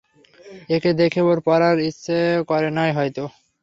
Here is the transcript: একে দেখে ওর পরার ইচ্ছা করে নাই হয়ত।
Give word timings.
একে 0.69 0.91
দেখে 1.01 1.21
ওর 1.23 1.39
পরার 1.47 1.77
ইচ্ছা 1.89 2.17
করে 2.49 2.69
নাই 2.77 2.91
হয়ত। 2.97 3.17